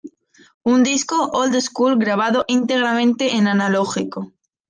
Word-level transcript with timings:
Un 0.71 0.81
disco 0.81 1.29
old 1.31 1.55
school 1.59 1.95
grabado 1.95 2.43
íntegramente 2.47 3.35
en 3.35 3.45
analógico. 3.47 4.33